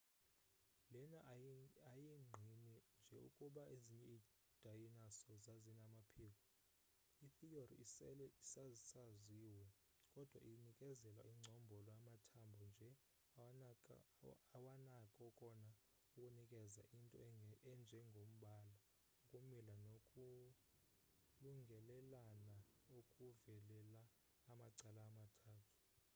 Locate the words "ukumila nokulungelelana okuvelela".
19.19-24.01